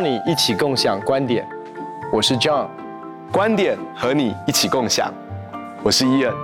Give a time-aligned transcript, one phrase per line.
[0.00, 1.46] 邀你一起共享观点，
[2.10, 2.70] 我是 John，
[3.30, 5.12] 观点和你一起共享，
[5.82, 6.34] 我是 Ian。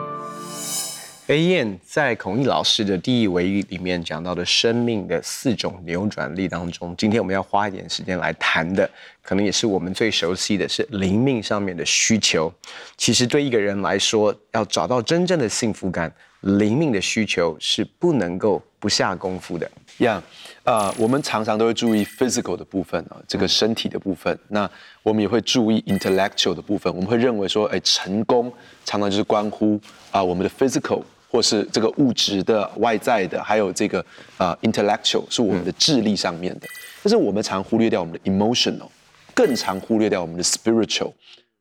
[1.26, 8.88] Ian 在孔毅老师的第一维语里面讲到的生命的四种扭转力当中，今天我们要花一点时间来谈的，
[9.22, 12.52] 可能也是我们最熟悉的是灵命上面的需求。
[12.98, 16.12] 其实对一个人来说，要找到真正的幸福感，
[16.42, 19.70] 灵命的需求是不能够不下功夫的。
[19.98, 20.22] 呀，
[20.66, 24.38] 啊，我们常常都会注意 physical 的部分啊，这个身体的部分。
[24.48, 24.70] 那
[25.02, 26.92] 我们也会注意 intellectual 的部分。
[26.94, 28.52] 我们会认为说，哎，成功
[28.84, 29.80] 常常就是关乎
[30.10, 31.02] 啊我们的 physical。
[31.28, 34.02] 或是这个物质的外在的，还有这个
[34.38, 36.66] 啊、uh, intellectual 是我们的智力上面的，
[37.02, 38.88] 但是我们常忽略掉我们的 emotional，
[39.34, 41.12] 更常忽略掉我们的 spiritual。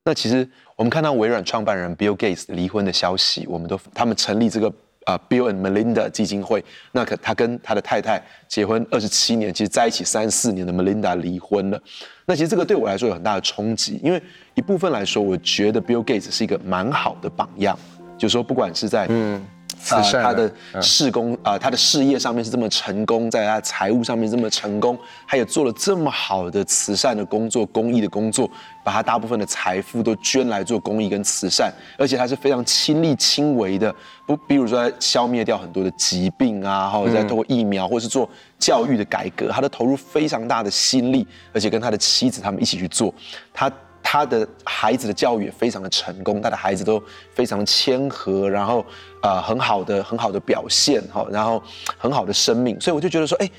[0.05, 0.47] 那其实
[0.77, 4.71] 我们看到微软创办人 Bill Gates 离婚的消息，我们都他们成立这个
[5.05, 11.81] 啊、Bill and Melinda 基金会，那可他跟他的太太结婚二十七年，其实在一起三四年的 Melinda 离婚了。
[12.25, 14.21] 那其实这个对我来说有很大的冲击，因为
[14.55, 17.79] 一部分来说，我觉得 Bill Gates 是一个蛮好的榜样，
[18.17, 19.41] 就是说不管是在嗯。
[19.89, 24.97] 啊、呃，他的事工啊、呃，他的事业上面是这么成功，在他财务上面这么成功，
[25.27, 28.49] 他也做了这么好的慈善的工作、公益的工作，
[28.83, 33.93] 把他大部分的财富都捐来做公益跟慈善，而且他是非常亲力亲为的，
[34.25, 43.13] 不，比如说消灭掉很多的疾病啊，或者在通过疫苗，或是做教育的改革，他都投入非常大的心力，而且跟他的妻子他们一起去做，
[43.53, 43.71] 他。
[44.07, 47.01] 他的孩子的教育也非常的成功，他的孩子都
[47.33, 48.81] 非常谦和，然后
[49.19, 51.61] 啊、呃、很好的很好的表现哈，然后
[51.97, 53.49] 很好的生命，所以我就觉得说，哎，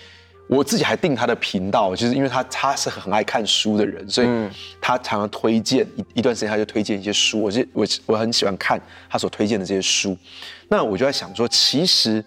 [0.46, 4.28] 我自己还订他的频道，就是因为他他是很爱看书的人，所以
[4.80, 10.16] 他常常推荐一一段时间他就推荐一些书，我就我我很喜欢看他所推荐的这些书，
[10.68, 12.24] 那我就在想说，其实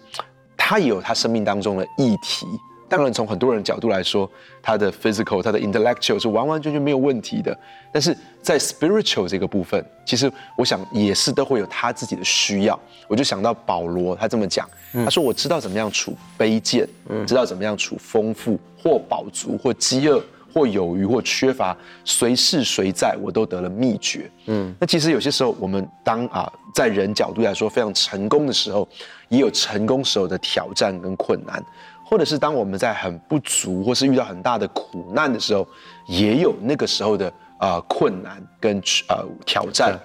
[0.58, 2.46] 他也有他生命当中的议题。
[2.90, 4.28] 当然，从很多人的角度来说，
[4.60, 7.56] 他的 physical、他的 intellectual 是完完全全没有问题的。
[7.92, 12.78] 但是在 spiritual 这个部分，其实我想也是都会有他自己的需要。
[13.06, 16.84] 我就想到保罗，他这么讲，他说：“我知道怎么样处卑贱，
[17.24, 20.20] 知道怎么样处丰富，或饱足，或饥饿，
[20.52, 28.88] 或有余，或缺乏，随事随在，我都得了秘诀。”嗯，那其实有些时候，我们当啊，在人角度来说非常成功的时候，
[29.28, 31.64] 也有成功时候的挑战跟困难。
[32.10, 35.64] 或者是当我们在很不足，或是遇到很大的苦难的时候，
[36.08, 39.96] 也有那个时候的啊、呃、困难跟呃挑战，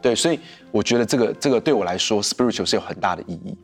[0.00, 0.38] 对，所以
[0.70, 3.56] 我觉得这个这个对我来说，spiritual 是有很大的意义。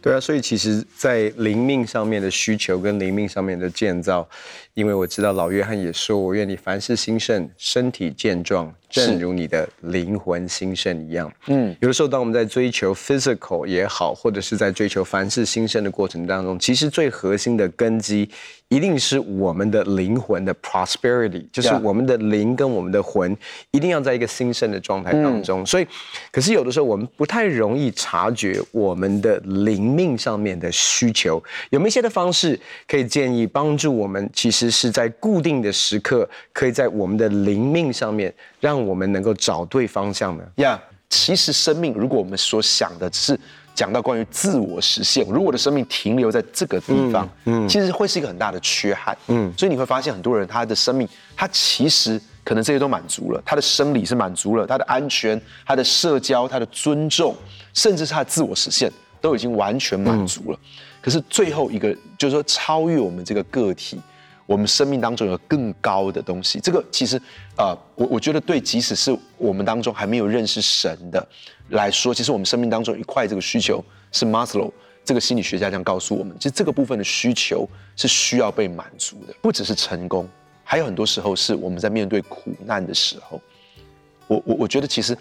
[0.00, 4.28] 对啊，所以其实，在灵命上面的需求跟灵命上面的建造，
[4.74, 8.72] 因为我知道老约翰也说，我愿你凡事兴盛，身体健壮。
[8.92, 18.28] 正如你的灵魂兴盛一样，嗯，有的时候当我们在追求 physical 也好，或者是在追求凡事兴盛的过程当中，其实最核心的根基
[18.68, 23.34] 一定是我们的灵魂的 prosperity，就是我们的灵跟我们的魂
[23.70, 25.64] 一定要在一个兴盛的状态当中。
[25.64, 25.86] 所以，
[26.30, 34.28] 可是有的时候我们不太容易察觉我们的灵命上面的需求，有没有一些的方式可以建议帮助我们？
[34.34, 38.30] 其实是在固定的时刻，可以在我们的灵命上面
[38.60, 38.82] 让。
[38.82, 40.44] 我们能够找对方向呢？
[40.56, 43.38] 呀，其实生命，如果我们所想的是
[43.76, 57.34] 讲到关于自我实现，如果我的生命停留在这个地方，嗯，嗯，其实会是一个很大的缺憾，嗯，所以你会发现很多人他的生命，他其实可能这些都满足了，他的生理是满足了，他的安全、他的社交、他的尊重，
[57.74, 60.58] 甚至是他的自我实现，都已经完全满足了。
[60.62, 60.66] 嗯，
[61.00, 64.00] 可是最后一个，就是说超越我们这个个体。
[64.44, 67.16] 我们生命当中有更高的东西，这个其实，
[67.56, 71.26] 呃，我我觉得对，即使是我们当中还没有认识神的
[71.70, 74.70] 来说，其实我们生命当中一块这个需求是 Maslow
[75.04, 77.66] 这个心理学家这样告诉我们，其实这个部分的需求
[77.96, 80.28] 是需要被满足的，不只是成功，
[80.72, 83.38] 还有很多时候是我们在面对苦难的时候，
[84.26, 85.14] 我我我觉得其实，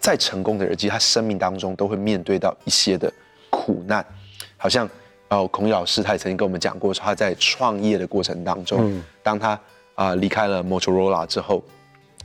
[0.00, 3.12] 再成功的人，其实他生命当中都会面对到一些的
[3.50, 4.02] 苦难，
[4.56, 4.88] 好像。
[5.28, 9.60] 哦，孔毅老师他也曾经跟我们讲过，说他在创业的过程当中，嗯、当他
[9.96, 11.62] 啊离开了 Motorola 之后，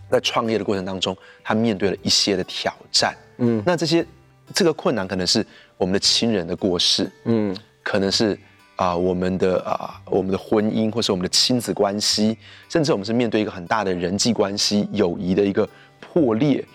[0.10, 3.14] 在创业的过程当中，他面对了一些的挑战。
[3.40, 4.06] 嗯，那这些
[4.54, 5.46] 这个困难可能是
[5.78, 8.40] 我们的亲人的过世，嗯，可能是
[8.82, 12.36] 啊、呃、我们的啊、呃、我们的婚姻，或是我们的亲子关系，
[12.68, 15.70] 甚至我们是面对一个很大的人际关系、友谊的一个
[16.00, 16.66] 破裂，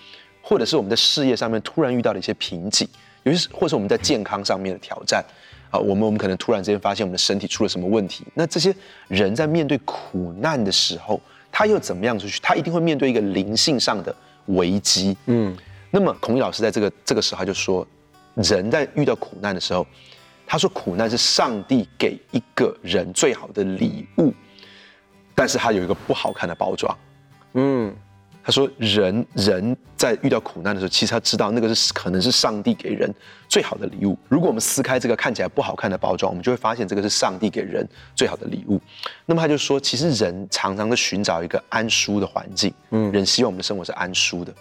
[0.40, 2.88] 或者是我们的事业上面突然遇到了一些瓶颈，
[3.24, 5.24] 尤其是或是我们在健康上面的挑战。
[5.72, 8.24] 啊，我们我们可能突然之间发现我们的身体出了什么问题。
[8.34, 8.72] 那这些
[9.08, 11.20] 人在面对苦难的时候，
[11.50, 12.38] 他又怎么样出去？
[12.40, 14.14] 他一定会面对一个灵性上的
[14.46, 15.16] 危机。
[15.26, 15.56] 嗯，
[15.90, 17.84] 那么孔毅老师在这个这个时候他就说，
[18.36, 19.84] 人在遇到苦难的时候，
[20.46, 24.32] 他说苦难是上帝给一个人最好的礼物。
[25.34, 26.96] 但是他有一个不好看的包装。
[27.52, 27.94] 嗯，
[28.42, 33.14] 他说人人在遇到苦难的时候，其实他知道那个是可能是上帝给人
[33.46, 34.18] 最好的礼物。
[34.30, 38.80] 如果我们撕开这个看起来不好看的包装，我们就会发现这个是上帝给人最好的礼物。
[39.26, 44.54] 那么他就说，其实人常常的寻找一个安舒的环境，嗯，人希望我们的生活是安舒的，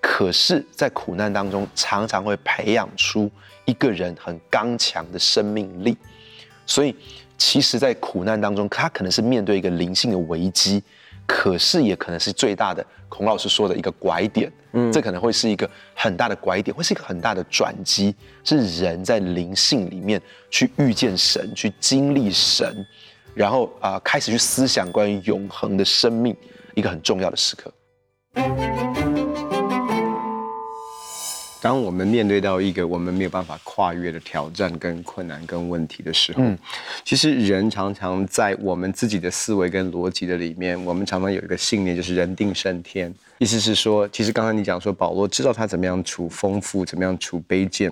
[0.00, 3.30] 可是，在苦难当中，常常会培养出
[3.64, 5.96] 一个人很刚强的生命力。
[6.66, 6.94] 所以，
[7.36, 10.82] 其实，在苦难当中，他可能是面对一个灵性的危机。
[11.26, 18.14] 可是也可能是最大的孔老师说的一个拐点，嗯，这可能会是一个很大的拐点，会是一个很大的转机，
[18.44, 20.20] 是人在灵性里面
[20.50, 22.86] 去遇见神，去经历神，
[23.32, 26.36] 然后啊、呃、开始去思想关于永恒的生命，
[26.74, 29.03] 一个很重要的时刻。
[31.64, 36.58] 当我们面对到一个我们没有办法跨越的挑战、跟困难、跟问题的时候，嗯，
[37.06, 43.10] 其实人常常在我们自己的思维跟逻辑的里面，我们常常有一个信念，就是人定胜天。
[43.38, 47.90] 意思是说，其实刚才你讲说保罗知道他怎么样处丰富，怎么样处卑贱，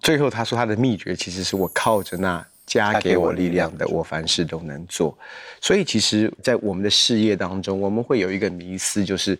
[0.00, 5.16] 最后他说他的秘诀其实是我靠着那加给我力量的，我凡事都能做。
[5.60, 9.38] 所以，其实，在我们的事业当中，我们会有一个迷思，就是。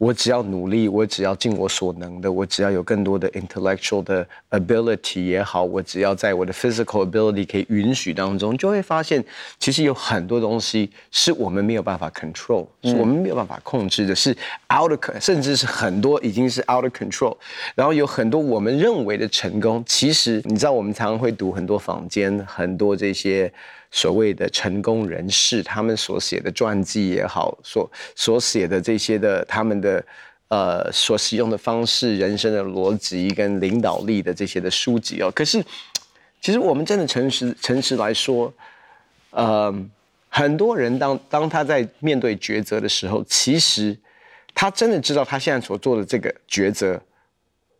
[0.00, 9.22] 我只要努力，我只要尽我所能的，我只要有更多的 intellectual 的 ability 也好，我只要在我的 physical ability 可以允许当中，就会发现
[9.58, 14.30] 其实有很多东西是我们没有办法 control，是我们没有办法控制的，是
[14.74, 17.36] out of，甚至是很多已经是 out of control。
[17.74, 23.52] 然后有很多我们认为的成功，其实你知道，我们常常会读很多坊间，很多这些。
[23.92, 30.04] 所谓的成功人士，他们所写的传记也好，所所写的这些的他们的
[30.46, 35.60] 呃所使用的方式、人生的逻辑跟领导力的这些的书籍哦，可是
[36.40, 38.52] 其实我们真的诚实诚实来说，
[39.30, 39.74] 呃，
[40.28, 43.98] 很多人当当他在面对抉择的时候，其实
[44.54, 47.00] 他真的知道他现在所做的这个抉择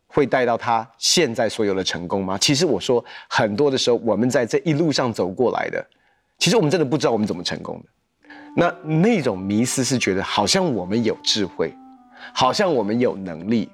[0.07, 2.37] 会带到他现在所有的成功吗？
[2.37, 5.81] 其实我说很多的时候，我们在这一路上走过来的。
[6.41, 7.85] 其实我们真的不知道我们怎么成功的，
[8.55, 11.71] 那那种迷思是觉得好像我们有智慧，
[12.33, 13.69] 好像我们有能力，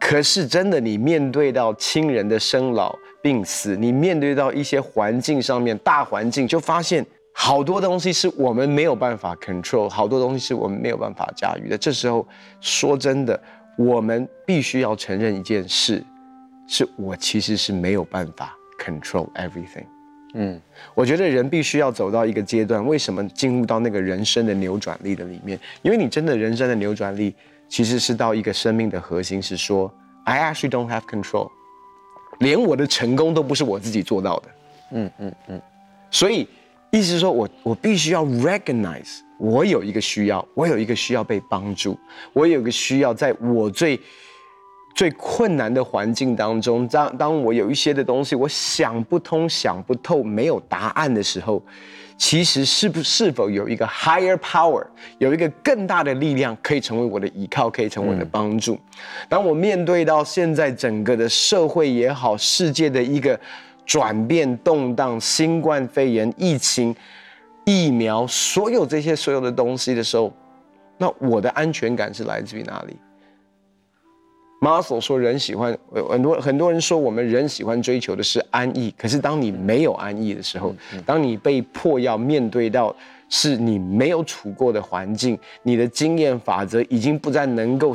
[0.00, 2.92] 可是真的你面对到亲人的生老
[3.22, 11.78] 病死，你面对到一些环境上面大环境，就发现好多东西是我们没有办法 control，好多东西是我们没有办法驾驭的。
[11.78, 12.26] 这时候
[12.60, 13.40] 说真的，
[13.78, 16.04] 我们必须要承认一件事，
[16.66, 19.86] 是我其实是没有办法 control everything。
[20.34, 20.60] 嗯，
[20.94, 25.58] 我觉得人必须要走到一个阶段，为什么进入到那个人生的扭转力的里面？
[25.80, 27.34] 因为你真的人生的扭转力，
[27.68, 29.92] 其实是到一个生命的核心，是说
[30.24, 31.50] I actually don't have control，
[32.40, 34.48] 连我的成功都不是我自己做到的。
[34.92, 35.62] 嗯嗯嗯，
[36.10, 36.46] 所以
[36.90, 41.98] 意思是说我我必须要 recognize，我有一个需要，我有一个需要被帮助，
[42.34, 43.98] 我有一个需要在我最。
[44.98, 51.62] 最困难的环境当中，当当我有一些的东西我想不通、想不透、没有答案的时候，
[52.16, 54.84] 其实是不是否有一个 higher power，
[55.18, 58.74] 有一个更大的力量可以成为我的依靠，可以成为我的帮助？
[58.74, 58.80] 嗯。
[59.28, 63.38] 当我面对到现在整个的社会也好，世界的一个
[63.86, 66.92] 转变动荡，新冠肺炎疫情、
[67.64, 70.32] 疫苗，所有这些所有的东西的时候，
[70.96, 72.96] 那我的安全感是来自于哪里？
[74.60, 75.76] 马斯洛说：“人喜欢
[76.08, 78.92] 很多很多人说，我们人喜欢追求的是安逸。
[78.98, 80.74] 可是当你没有安逸的时候，
[81.06, 82.94] 当你被迫要面对到
[83.28, 87.94] 是你没有处过的环境，你的经验法则已经不再能够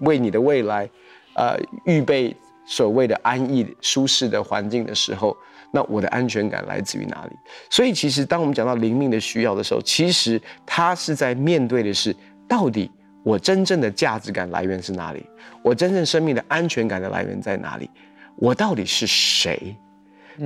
[0.00, 0.86] 为你的未来，
[1.34, 2.36] 呃，预备
[2.66, 5.34] 所谓的安逸舒适的环境的时候，
[5.72, 7.34] 那我的安全感来自于哪里？
[7.70, 12.14] 所以，其实当我们讲到灵命的需要的时候，其实他是在面对的是
[12.46, 12.90] 到底。”
[13.28, 15.22] 我真正的价值感来源是哪里？
[15.62, 17.90] 我真正生命的安全感的来源在哪里？
[18.36, 19.76] 我到底是谁？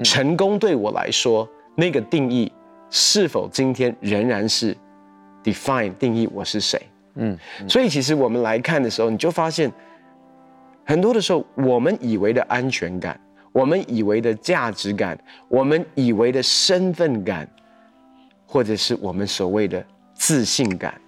[0.03, 2.51] 成功对我来说，那个定义
[2.91, 4.77] 是否今天仍然是
[5.45, 6.83] define 定义我是谁？
[7.15, 9.71] 嗯，所以其实我们来看的时候，你就发现
[10.85, 13.17] 很多的时候，我们以为的安全感，
[13.53, 17.49] 我们以为的价值感，我们以为的身份感，
[18.45, 21.01] 或者是我们所谓的自信感，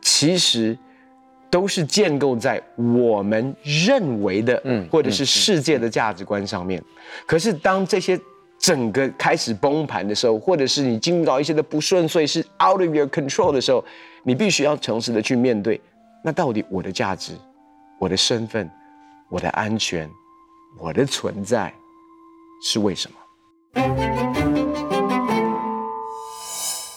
[0.00, 0.78] 其实。
[1.50, 6.82] 都是建构在我们认为的，嗯，或者是世界的价值观上面。
[7.26, 8.18] 可是当这些
[8.58, 13.84] 整个开始崩盘的时候，或者是你进入到一些的不顺遂，是 out of your control 的时候，
[14.22, 15.80] 你必须要诚实的去面对。
[16.22, 17.32] 那到底我的价值、
[17.98, 18.68] 我的身份、
[19.28, 20.10] 我的安全、
[20.80, 21.72] 我的存在
[22.62, 23.16] 是为什么？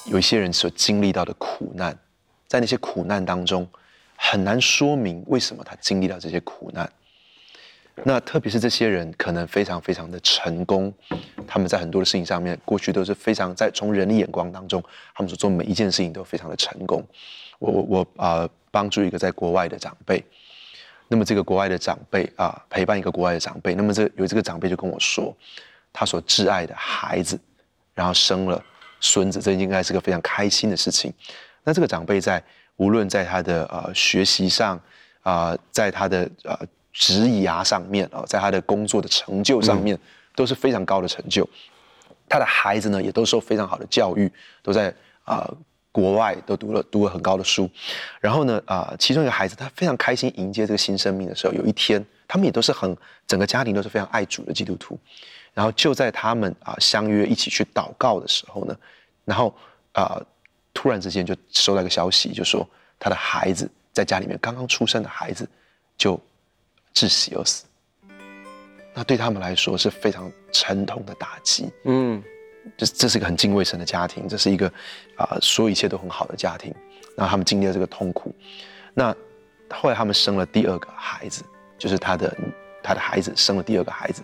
[0.05, 1.95] 有一些人所经历到的苦难，
[2.47, 3.67] 在那些苦难当中，
[4.21, 6.91] 很难说明为什么他经历了这些苦难。
[8.03, 10.93] 那特别是这些人可能非常非常的成功，
[11.47, 14.83] 他们在很多的事情上面，过去都是非常在从人的眼光当中，
[15.13, 17.05] 他们所做每一件事情都非常的成功。
[17.59, 20.23] 我我我啊、帮助一个在国外的长辈，
[21.07, 25.35] 那么这个国外的长辈啊、陪伴一个国外的长辈，那么这有这个长辈就跟我说，
[25.91, 27.37] 他所挚爱的孩子，
[27.93, 28.63] 然后生了
[29.01, 31.13] 孙子，这应该是个非常开心的事情。
[31.65, 32.41] 那这个长辈在
[32.79, 34.75] 无论在他的呃学习上
[35.21, 36.59] 啊、呃，在他的呃。
[36.91, 39.97] 职涯上面啊，在他的工作的成就上面
[40.35, 41.47] 都是非常高的成就。
[42.27, 44.29] 他的孩子呢，也都受非常好的教育，
[44.63, 44.89] 都在
[45.23, 45.57] 啊、呃、
[45.91, 47.69] 国外都读了读了很高的书。
[48.19, 54.99] 然后呢，啊、呃，其中一个孩子他非常开心迎接这个新生命的时候，有一天他们也都是很整个家庭都是非常爱主的基督徒。
[55.53, 58.75] 然后就在他们啊、呃、相约一起去祷告的时候呢，
[59.23, 59.55] 然后
[59.93, 60.25] 啊、呃、
[60.73, 65.47] 突然之间就收到一个消息，就说他的孩子在家里面刚刚出生的孩子
[65.97, 66.19] 就。
[66.91, 67.65] 窒息而死，
[68.95, 71.69] 那对他们来说是非常沉痛的打击。
[71.85, 72.21] 嗯，
[72.75, 74.67] 这这是一个很敬畏神的家庭，这是一个
[75.15, 76.73] 啊、呃，所有一切都很好的家庭。
[77.15, 78.33] 那他们经历了这个痛苦，
[78.95, 79.15] 那
[79.69, 81.43] 后来他们生了第二个孩子，
[81.77, 82.35] 就是他的
[82.81, 84.23] 他的孩子生了第二个孩子。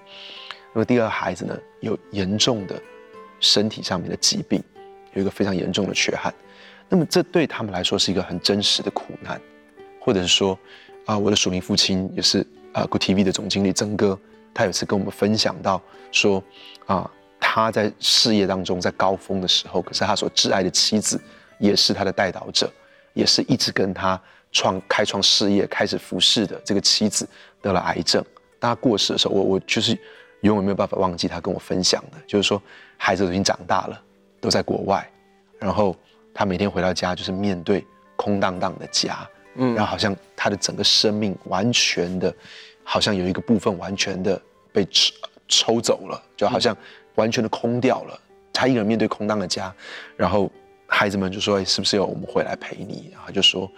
[0.74, 2.82] 那么第二个孩子呢，有严重的
[3.40, 4.62] 身体上面的疾病，
[5.16, 6.34] 有一个非常严重的缺憾。
[6.88, 9.42] 那么这对他们来说是一个很真实的苦难，
[10.00, 10.58] 或者是说。
[11.06, 12.44] 啊，我的署名父亲也是
[12.74, 14.20] 啊，Good TV 的总经理曾哥，
[14.56, 15.80] 他有次跟我们分享到
[16.12, 16.44] 说，
[16.88, 17.08] 啊，
[17.40, 21.22] 他在事业当中在高峰的时候，可是他所挚爱的妻子
[21.60, 22.68] 也是他的代导者，
[23.14, 24.20] 也是一直跟他
[24.52, 27.30] 创开创事业、开始服侍的这个妻子
[27.62, 28.26] 得了癌症。
[28.60, 29.96] 当他过世的时候，我我就是
[30.42, 32.60] 永远没有办法忘记他跟我分享的，就是说
[32.98, 34.02] 孩子都已经长大了，
[34.46, 35.10] 都在国外，
[35.60, 35.96] 然后
[36.32, 37.84] 他每天回到家就是面对
[38.16, 39.28] 空荡荡的家。
[39.56, 42.32] 嗯，然后好像他的整个生命完全的，
[42.84, 44.40] 好像有一个部分完全的
[44.72, 45.14] 被抽
[45.48, 46.78] 抽走了，就好像
[47.16, 48.20] 完全的空掉了。
[48.54, 49.74] 他一个人面对空荡的家，
[50.16, 50.52] 然后
[50.88, 53.70] 孩子们就说：“哎，是不是要我们回来陪你？”然后就说：“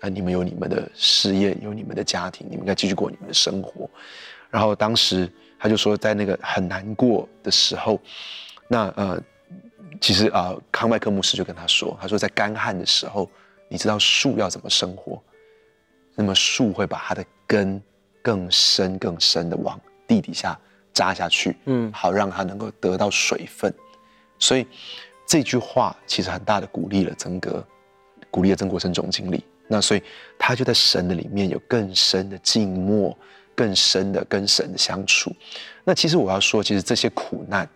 [0.00, 3.88] 啊，你们有你们的事业，有你们的家庭，你们应该继续过你们的生活。”
[4.50, 8.00] 然后当时他就说，在那个很难过的时候，
[8.68, 9.20] 那呃，
[10.00, 13.28] 其实啊、呃，康麦克牧师就跟他说：“他说在干旱的时候。”
[13.68, 15.20] 你知道树要怎么生活？
[16.14, 17.82] 那么树会把它的根
[18.22, 19.76] 更深、更深的往
[20.06, 20.56] 地底下
[20.92, 23.74] 扎下去，嗯，好让它能够得到水分。
[24.38, 24.64] 所以
[25.26, 27.66] 这句话其实很大的鼓励了曾哥，
[28.30, 29.42] 鼓励了曾国城总经理。
[29.66, 30.02] 那所以
[30.38, 33.18] 他就在神的里面有更深的静默，
[33.52, 35.34] 更深的跟神的相处。
[35.82, 37.68] 那其实我要说，其实这些苦难，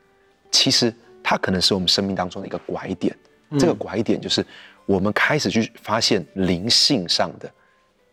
[0.53, 3.17] 其实它可能是我们生命当中的一个拐点。
[3.59, 4.45] 这个拐点就是。
[4.87, 7.49] 我们开始去发现灵性上的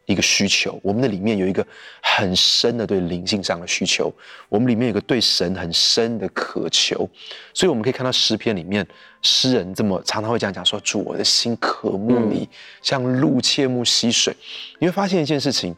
[0.06, 1.66] 一个需求，我们的里面有一个
[2.04, 4.14] 很深的对灵性上的需求，
[4.48, 7.10] 我们里面有个对神很深的渴求，
[7.52, 8.86] 所以我们可以看到诗篇里面
[9.24, 12.48] 诗人这么常常会这样讲说：“主，我的心渴慕你，
[12.84, 14.36] 像鹿切慕溪水。”
[14.78, 15.76] 你会发现一件事情，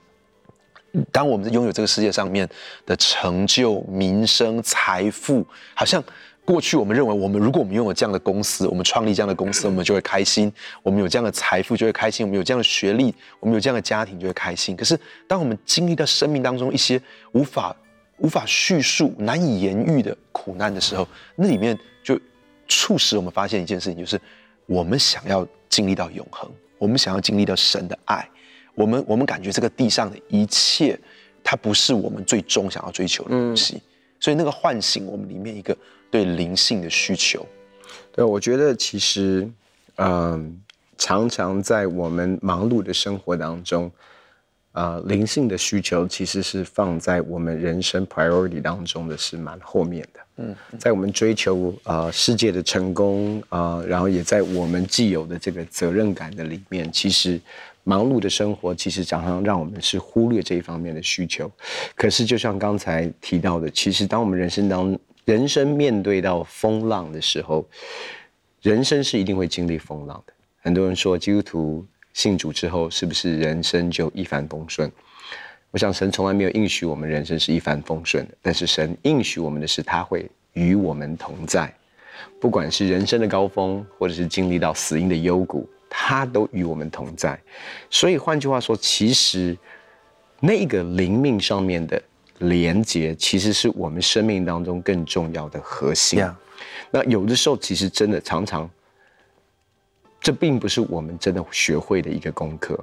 [1.14, 2.50] 当我们拥有这个世界上面
[2.86, 6.04] 的成就、名声、财富，好像。
[6.50, 10.50] 过去我们认为，我们如果我们拥有这样的公司，我们创立这样的公司，我们就会开心；
[10.82, 14.76] 我们有这样的财富就会开心；我们有这样的学历，我们有这样的家庭就会开心。
[14.76, 17.00] 可是，当我们经历到生命当中一些
[17.34, 17.76] 无法
[18.18, 22.20] 无法叙述、难以言喻的苦难的时候，那里面就
[22.68, 24.20] 促使我们发现一件事情，就是
[24.66, 28.28] 我们想要经历到永恒，我们想要经历到神的爱，
[28.74, 31.00] 我们我们感觉这个地上的一切，
[31.44, 33.80] 它不是我们最终想要追求的东西。
[34.20, 35.76] 所以那个唤醒我们里面一个
[36.12, 37.46] 对灵性的需求，
[38.12, 39.50] 对，我觉得其实，
[39.96, 40.46] 嗯、呃，
[40.98, 43.90] 常常在我们忙碌的生活当中，
[44.74, 50.20] 啊、呃，灵性的需求其实是放在我们人生 priority 当中的是蛮后面的。
[50.38, 57.40] 嗯，在我们追求啊、呃、世界的成功啊、呃，然后也在我们既有的这个责任感的里面，其实。
[57.90, 61.52] 忙碌的生活其实常常让我们是忽略这一方面的需求。
[61.96, 67.68] 可是，就像刚才提到的，其实当我们人生当人生面对到风浪的时候，
[68.62, 70.34] 人生是一定会经历风浪的。
[70.62, 74.92] 很多人说，基督徒信主之后，是不是人生就一帆风顺？
[75.72, 78.36] 我想，神从来没有应许我们人生是一帆风顺的。
[78.40, 81.74] 但是，神应许我们的是，他会与我们同在，
[82.40, 85.68] 不管是人生的高峰，或者是经历到死荫的幽谷。
[85.90, 87.40] 他都与我们同在，
[87.90, 89.58] 所以换句话说，其实
[90.40, 92.02] 那个灵命上面的
[92.38, 96.20] 连接，其实是我们生命当中更重要的核心。
[96.20, 96.36] Yeah.
[96.92, 98.70] 那有的时候，其实真的常常
[100.22, 102.80] 这并不是我们真的学会的一个功课。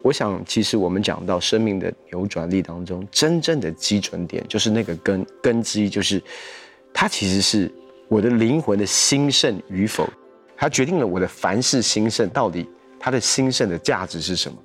[0.00, 6.22] 我想，其实我们讲到生命的扭转力当中，真正的基准点就是那个根根基，就是
[6.94, 7.72] 它其实是
[8.06, 10.08] 我的灵魂的兴盛与否，
[10.60, 14.58] 它决定了我的凡事兴盛到底它的兴盛的价值是什么，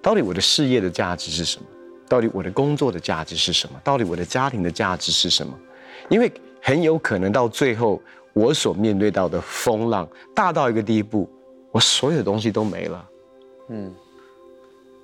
[0.00, 1.66] 到底我的事业的价值是什么，
[2.08, 5.52] 到底我的工作的价值是什么，到底我的家庭的价值是什么？
[6.08, 8.00] 因为很有可能到最后，
[8.32, 11.28] 我所面对到的风浪大到一个地步，
[11.70, 13.08] 我所有的东西都没了，
[13.68, 13.94] 嗯。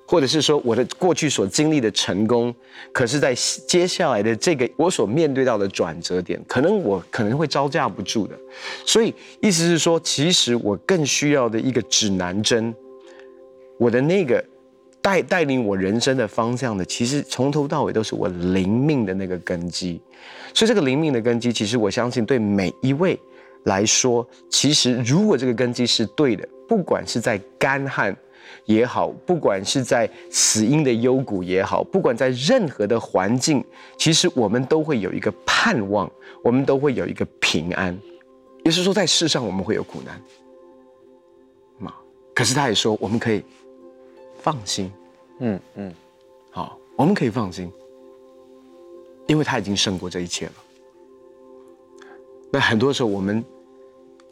[0.09, 2.51] 或者是说我的过去所经历的成功，
[2.91, 3.35] 可是，在
[3.67, 8.35] 接下来的这个我所面对到的转折点，可能我可能会招架不住的。
[8.87, 12.73] 所以意思是说，其实我更需要的一个指南针，
[13.77, 14.43] 我的那个
[14.99, 20.01] 带带领我人生的方向的，其实从头到尾都是我灵命的那个根基。
[20.55, 23.15] 所以这个灵命的根基，其实我相信对每一位
[23.65, 28.17] 来说，其实如果这个根基是对的，不管是在干旱。
[28.65, 33.63] 也好，不管是在死荫的幽谷也好，不管在任何的环境，
[33.97, 36.09] 其实我们都会有一个盼望，
[36.43, 37.97] 我们都会有一个平安。
[38.63, 40.21] 也是说，在世上我们会有苦难，
[41.77, 41.93] 嘛？
[42.35, 43.43] 可是他也说，我们可以
[44.39, 44.91] 放心，
[45.39, 45.93] 嗯嗯，
[46.51, 47.71] 好，我们可以放心，
[49.27, 50.53] 因为他已经胜过这一切了。
[52.51, 53.43] 那很多时候我们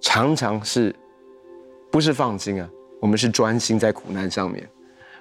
[0.02, 0.94] 常常是
[1.90, 2.70] 不是放心啊？
[3.00, 4.68] 我们是专心在苦难上面，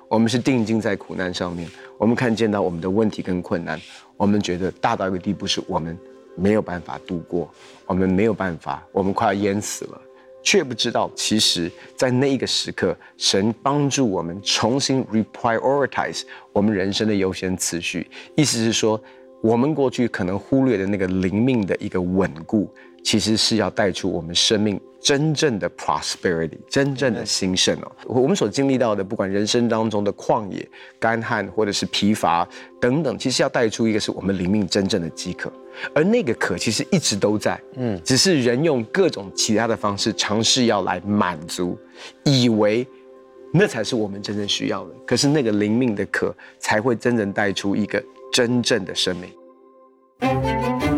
[0.08, 1.68] 我们是定睛在苦难上面。
[1.98, 3.80] 我们看见到我们的问题跟困难，
[4.16, 5.96] 我们觉得大到一个地步，是我们
[6.34, 7.50] 没有办法度过，
[7.86, 10.00] 我们没有办法，我们快要淹死了，
[10.42, 18.06] 却不知道，其实，在那一个时刻，神帮助我们重新 reprioritize 我们人生的优先次序。
[18.34, 19.00] 意思是说，
[19.42, 22.72] 我们过去可能忽略的那个灵命的一个稳固。
[23.06, 27.92] 其实是要带出我们生命真正的 prosperity，真正的兴盛哦。
[28.04, 32.46] 我们所经历到的，不管人生当中的旷野、干旱，或者是疲乏
[32.80, 35.52] 等等，其实要带出一个是我们灵命真正的饥渴，
[35.94, 41.78] 而那个渴其实一直都在，嗯，只是人用各种其他的方式尝试要来满足，
[42.24, 42.84] 以为
[43.52, 44.90] 那才是我们真正需要的。
[45.06, 50.95] 可是那个灵命的渴才会真正带出一个真正的生命。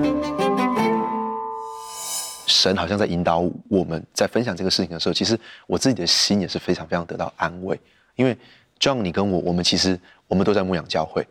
[2.49, 7.79] 神好像在引导我们，在分享这个事情的时候，其实我自己的心也是非常非常得到安慰。
[8.17, 8.37] 因为
[8.81, 11.25] John，你跟我，我们其实我们都在牧养教会，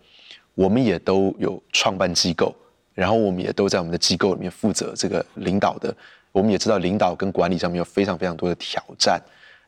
[0.54, 2.56] 我们也都有创办机构，
[2.94, 5.94] 然后我们也都在我们的机构里面负责这个领导的。
[6.32, 9.20] 我们也知道领导跟管理上面有非常非常多的挑战。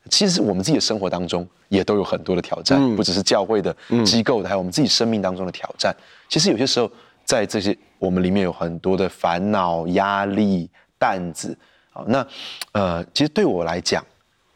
[0.08, 5.94] 其实我们自己的生活当中也都有很多的挑战，不只是教会的机构的，还有我们自己生命当中的挑战。
[6.28, 6.90] 其实有些时候
[7.24, 10.70] 在这些我们里面有很多的烦恼、压力。
[11.00, 11.56] 担子，
[11.90, 12.24] 好，那
[12.72, 14.04] 呃，其实对我来讲，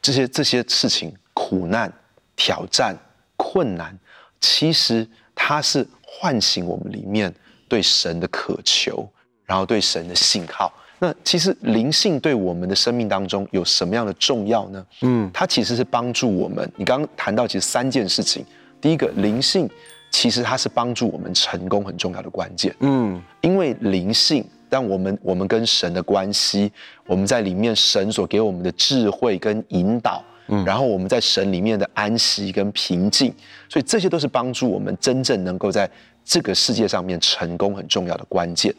[0.03, 1.91] 这些这些事情，苦难、
[2.37, 2.95] 挑战、
[3.35, 3.99] 困难，
[4.39, 7.35] 其实它是唤醒我们里面
[7.67, 9.09] 对神的渴求，
[9.47, 10.71] 然后对神的信号。
[10.99, 14.87] 那其实灵性对我们的生命当中有什么样的重要呢？
[15.01, 16.71] 嗯，它其实是帮助我们。
[16.77, 18.45] 你刚刚谈到其实三件事情，
[18.83, 19.69] 第一个，灵性
[20.11, 22.77] 其实它是帮助我们成功很重要的关键。
[22.81, 24.47] 嗯，因为灵性。
[24.75, 26.73] 让我们我们跟神的关系，
[27.07, 33.33] 我们在里面神所给我们的智慧跟引导，嗯，然后我们在神里面的安息跟平静，
[33.69, 35.89] 所以这些都是帮助我们真正能够在
[36.25, 38.75] 这个世界上面成功很重要的关键。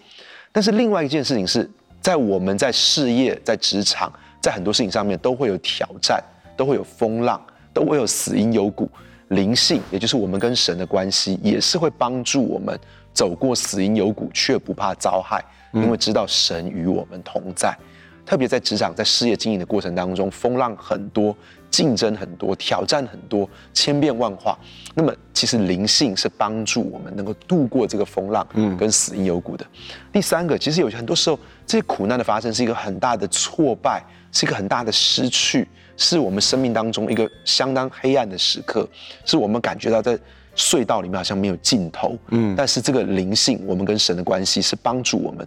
[0.51, 1.69] 但是另外一件事情是
[2.01, 6.21] 在我们在事业、在职场、在很多事情上面都会有挑战，
[6.57, 7.41] 都会有风浪，
[7.73, 8.89] 都会有死因有谷。
[9.29, 12.77] 灵性，也就是我们跟神的关系，也是会帮助我们
[13.13, 15.41] 走过死荫有谷，却不怕遭害。
[15.75, 17.77] 因为知道神与我们同在，
[18.25, 21.35] 特别在职场、在事业经营的过程当中，风浪很多，
[21.69, 24.57] 竞争很多，挑战很多，千变万化。
[24.93, 29.65] 那么，其实灵性是帮助我们能够度过这个风浪，嗯，跟死荫幽谷的。
[30.11, 38.87] 第三个，其实有很多时候，这些苦难的发生是一个很大的挫败，是一个很大的失去，是我们生命当中一个相当黑暗的时刻，
[39.25, 40.17] 是我们感觉到在。
[40.55, 45.45] 隧道里面好像没有尽头，嗯，但是这个灵性，我们跟神的关系是帮助我们。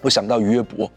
[0.00, 0.90] 我想到约伯，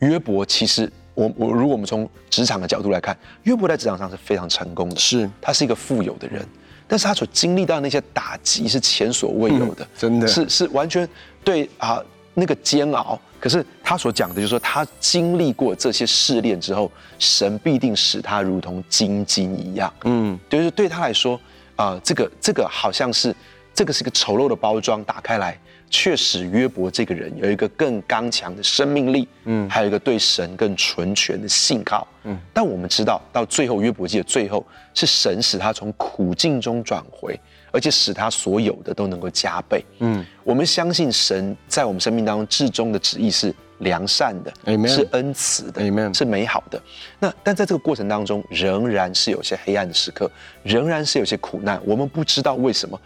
[0.00, 5.28] 约伯其实我我如果我们从职场的角度来看，约伯在职场上是非常成功的，是。
[5.40, 6.46] 他是一个富有的人，
[6.86, 10.26] 但是他所经历到那些打击是前所未有的，嗯、真的。
[10.26, 11.08] 是是完全
[11.42, 12.02] 对啊
[12.34, 13.18] 那个煎熬。
[13.40, 21.40] 可是他所讲的就是说，他经历过这些试炼之后，神必定使他如同金金一样，嗯，就是对他来说。
[21.76, 23.34] 啊、呃，这个这个好像是
[23.72, 25.58] 这个是一个丑陋的包装，打开来
[25.88, 32.36] 却使约伯这个人有一个更刚强的生命力，嗯，还有一个对神更纯全的信靠，嗯。
[32.52, 37.38] 但我们知道，到最后约伯记的最后，是神使他从苦境中转回，
[37.70, 40.24] 而且使他所有的都能够加倍，嗯。
[40.42, 44.88] 我们相信神在我们生命当中至终的旨意是良善的，Amen.
[44.88, 46.16] 是恩慈的，Amen.
[46.16, 46.80] 是美好的。
[47.18, 50.30] 那但在这个过程当中，仍然是有些黑暗的时刻，
[50.62, 51.80] 仍然是有些苦难。
[51.84, 52.98] 我们不知道为什么，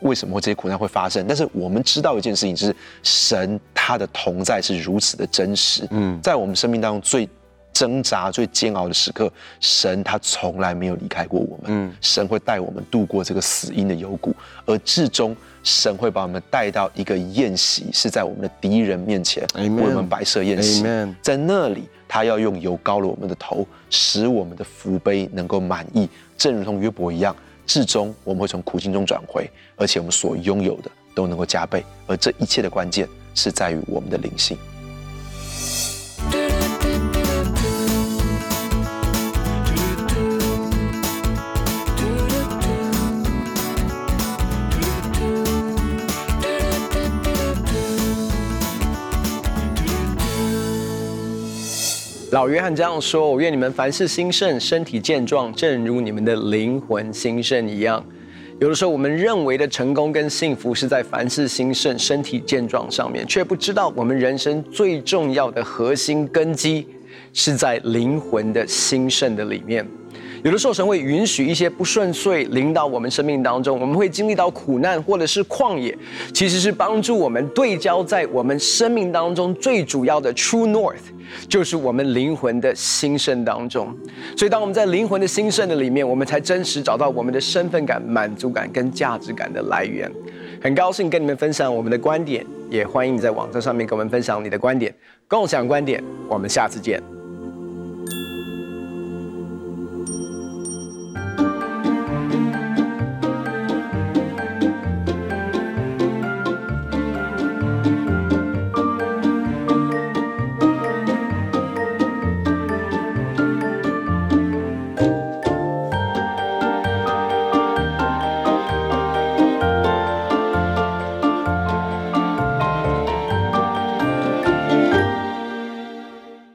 [0.00, 1.26] 为什么这些苦难会发生。
[1.26, 5.86] 但是我们知道一件事情，就是神他的同在是如此的真实。
[5.90, 7.28] 嗯，在我们生命当中最
[7.72, 11.64] 挣扎、最煎熬的时刻，神他从来没有离开过我们。
[11.66, 14.34] 嗯，神会带我们度过这个死荫的幽谷，
[14.66, 15.34] 而至终。
[15.68, 20.82] 神会把我们带到一个宴席，是在我们的敌人面前为我们摆设宴席。
[21.20, 27.36] 在那里，他要用油膏了我们的头，使我们的福杯能够满意，正如同约伯一样。
[27.66, 31.84] 至终我们会从苦境中转回，而且我们所拥有的都能够加倍。
[32.06, 34.56] 而这一切的关键是在于我们的灵性。
[52.30, 58.04] 老约翰这样说：“我愿你们凡事兴盛，身体健壮，正如你们的灵魂兴盛一样。”
[58.60, 66.86] 有的时候，我们认为的成功跟幸福是在凡事兴盛、身体健壮上面，却不知道我们人生最重要的核心根基
[67.32, 69.86] 是在灵魂的兴盛的里面。
[70.44, 75.96] 有的时候，神会允许一些不顺遂临到我们生命当中，我们会经历到苦难或者是旷野，
[76.32, 80.94] 其实是帮助我们对焦在我们生命当中最主要的 True North，
[81.48, 83.94] 就是我们灵魂的兴盛当中。
[84.36, 90.10] 所以，当我们在灵魂的兴盛的里面，我们才真实找到我们的身份感、满足感跟价值感的来源。
[90.60, 94.94] 很高兴跟你们分享我们的观点，也欢迎你在网站上面跟我们分享你的观点，
[95.26, 96.02] 共享观点。
[96.28, 97.17] 我们下次见。